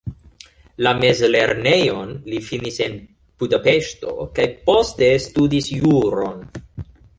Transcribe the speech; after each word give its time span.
La 0.85 0.93
mezlernejon 1.01 2.13
li 2.31 2.39
finis 2.47 2.81
en 2.87 2.97
Budapeŝto 3.43 4.17
kaj 4.41 4.49
poste 4.71 5.13
studis 5.29 5.71
juron. 5.77 6.45